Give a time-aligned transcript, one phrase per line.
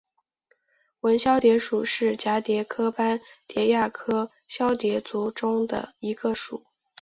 [1.01, 6.63] 纹绡蝶属是蛱蝶科斑蝶亚科绡蝶族中的一个属。